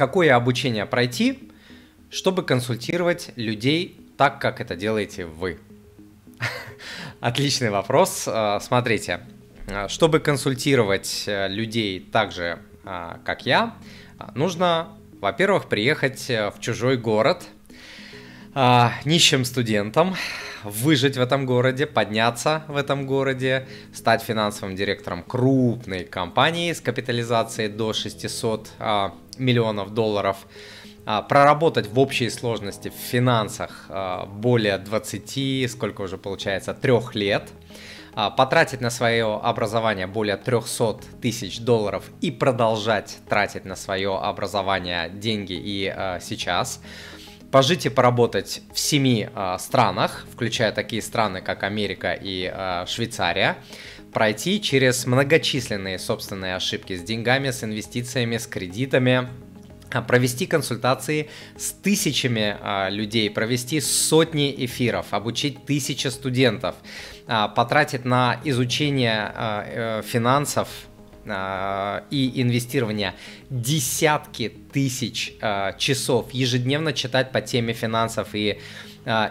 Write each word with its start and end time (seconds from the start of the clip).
какое 0.00 0.34
обучение 0.34 0.86
пройти, 0.86 1.50
чтобы 2.08 2.42
консультировать 2.42 3.32
людей 3.36 4.00
так, 4.16 4.40
как 4.40 4.62
это 4.62 4.74
делаете 4.74 5.26
вы? 5.26 5.58
Отличный 7.20 7.68
вопрос. 7.68 8.24
А, 8.26 8.60
смотрите, 8.60 9.20
а, 9.68 9.88
чтобы 9.88 10.20
консультировать 10.20 11.24
э, 11.26 11.48
людей 11.48 12.00
так 12.00 12.32
же, 12.32 12.60
а, 12.82 13.20
как 13.26 13.44
я, 13.44 13.74
нужно, 14.34 14.88
во-первых, 15.20 15.66
приехать 15.68 16.30
э, 16.30 16.50
в 16.50 16.60
чужой 16.60 16.96
город 16.96 17.44
нищим 19.04 19.44
студентом, 19.44 20.16
выжить 20.64 21.16
в 21.16 21.20
этом 21.20 21.46
городе, 21.46 21.86
подняться 21.86 22.64
в 22.66 22.76
этом 22.76 23.06
городе, 23.06 23.68
стать 23.94 24.22
финансовым 24.22 24.74
директором 24.74 25.22
крупной 25.22 26.02
компании 26.02 26.72
с 26.72 26.80
капитализацией 26.80 27.68
до 27.68 27.92
600 27.92 28.72
миллионов 29.40 29.92
долларов– 29.94 30.36
а, 31.06 31.22
проработать 31.22 31.88
в 31.88 31.98
общей 31.98 32.28
сложности 32.30 32.88
в 32.88 32.92
финансах 32.92 33.86
а, 33.88 34.26
более 34.26 34.78
20, 34.78 35.70
сколько 35.70 36.02
уже 36.02 36.18
получается, 36.18 36.74
трех 36.74 37.14
лет, 37.14 37.48
а, 38.14 38.30
потратить 38.30 38.80
на 38.80 38.90
свое 38.90 39.40
образование 39.42 40.06
более 40.06 40.36
300 40.36 41.00
тысяч 41.22 41.60
долларов 41.60 42.04
и 42.20 42.30
продолжать 42.30 43.18
тратить 43.28 43.64
на 43.64 43.76
свое 43.76 44.16
образование 44.18 45.08
деньги 45.08 45.54
и 45.54 45.92
сейчас, 46.20 46.80
пожить 47.50 47.86
и 47.86 47.88
поработать 47.88 48.62
в 48.72 48.78
семи 48.78 49.28
странах, 49.58 50.26
включая 50.32 50.70
такие 50.70 51.02
страны, 51.02 51.40
как 51.40 51.64
Америка 51.64 52.12
и 52.12 52.84
Швейцария, 52.86 53.56
пройти 54.12 54.60
через 54.60 55.06
многочисленные 55.06 55.98
собственные 55.98 56.56
ошибки 56.56 56.96
с 56.96 57.02
деньгами, 57.02 57.50
с 57.50 57.64
инвестициями, 57.64 58.36
с 58.36 58.46
кредитами, 58.46 59.28
а, 59.92 60.02
провести 60.02 60.46
консультации 60.46 61.28
с 61.56 61.72
тысячами 61.72 62.56
а, 62.60 62.88
людей, 62.88 63.30
провести 63.30 63.80
сотни 63.80 64.54
эфиров, 64.64 65.12
обучить 65.12 65.64
тысячи 65.66 66.08
студентов, 66.08 66.76
а, 67.26 67.48
потратить 67.48 68.04
на 68.04 68.40
изучение 68.44 69.32
э, 69.34 70.02
финансов 70.04 70.68
и 72.10 72.32
инвестирования 72.42 73.14
десятки 73.50 74.52
тысяч 74.72 75.34
часов, 75.78 76.32
ежедневно 76.32 76.92
читать 76.92 77.32
по 77.32 77.40
теме 77.40 77.72
финансов 77.72 78.34
и 78.34 78.58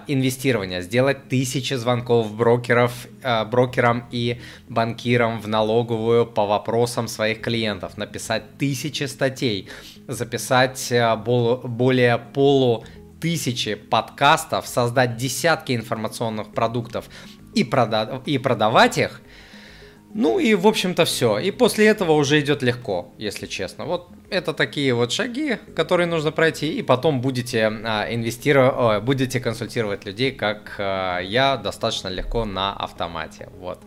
инвестирования, 0.08 0.82
сделать 0.82 1.30
тысячи 1.30 1.76
звонков 1.76 2.34
брокеров, 2.34 3.08
брокерам 3.52 4.08
и 4.12 4.42
банкирам 4.68 5.40
в 5.40 5.48
налоговую 5.48 6.26
по 6.26 6.48
вопросам 6.48 7.08
своих 7.08 7.42
клиентов, 7.42 7.96
написать 7.96 8.58
тысячи 8.58 9.04
статей, 9.04 9.70
записать 10.08 10.92
более 11.64 12.18
полу 12.18 12.84
тысячи 13.22 13.76
подкастов, 13.76 14.68
создать 14.68 15.18
десятки 15.18 15.76
информационных 15.76 16.52
продуктов 16.52 17.10
и, 17.54 17.64
прода- 17.64 18.24
и 18.26 18.38
продавать 18.38 18.98
их, 18.98 19.22
ну 20.14 20.40
и, 20.40 20.56
в 20.56 20.66
общем-то, 20.66 21.06
все. 21.06 21.38
И 21.38 21.52
после 21.52 21.86
этого 21.88 22.14
уже 22.14 22.40
идет 22.40 22.64
легко, 22.64 23.14
если 23.20 23.46
честно. 23.46 23.86
Вот 23.86 24.10
это 24.32 24.54
такие 24.54 24.94
вот 24.94 25.12
шаги, 25.12 25.58
которые 25.76 26.08
нужно 26.08 26.32
пройти, 26.32 26.74
и 26.74 26.82
потом 26.82 27.22
будете 27.22 27.68
а, 27.68 28.08
инвестировать, 28.12 29.04
будете 29.04 29.40
консультировать 29.40 30.06
людей, 30.06 30.32
как 30.32 30.76
а, 30.80 31.20
я, 31.20 31.58
достаточно 31.58 32.08
легко 32.08 32.46
на 32.46 32.74
автомате. 32.74 33.50
Вот. 33.60 33.78